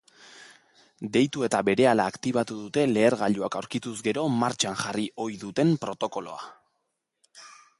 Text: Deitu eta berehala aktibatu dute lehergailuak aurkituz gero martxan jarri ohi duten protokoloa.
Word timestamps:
Deitu 1.17 1.43
eta 1.47 1.59
berehala 1.67 2.07
aktibatu 2.13 2.57
dute 2.61 2.85
lehergailuak 2.93 3.59
aurkituz 3.59 3.95
gero 4.09 4.25
martxan 4.39 4.81
jarri 4.83 5.07
ohi 5.27 5.37
duten 5.45 5.75
protokoloa. 5.85 6.53